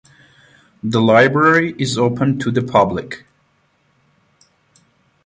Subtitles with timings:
[0.81, 3.23] The library is open to the public.